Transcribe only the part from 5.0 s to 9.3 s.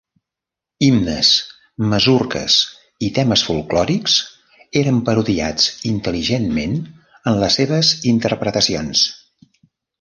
parodiats intel·ligentment en les seves interpretacions.